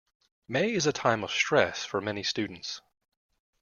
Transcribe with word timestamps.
May 0.47 0.71
is 0.73 0.87
a 0.87 0.91
time 0.91 1.23
of 1.23 1.29
stress 1.29 1.85
for 1.85 2.01
many 2.01 2.23
students. 2.23 2.81